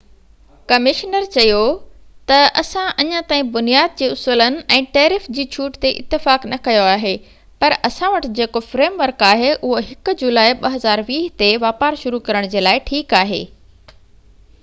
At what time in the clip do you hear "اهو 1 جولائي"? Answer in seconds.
9.53-10.59